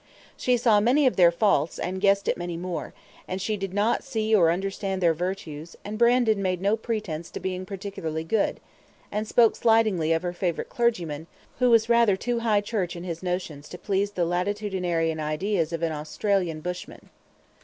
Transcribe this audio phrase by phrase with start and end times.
[0.35, 2.91] She saw many of their faults, and guessed at many more,
[3.27, 7.39] and she did not see or understand their virtues; and Brandon made no pretence to
[7.39, 8.59] being particularly good,
[9.11, 11.27] and spoke slightingly of her favourite clergyman,
[11.59, 15.83] who was rather too High Church in his notions to please the latitudinarian ideas of
[15.83, 17.11] an Australian bushman.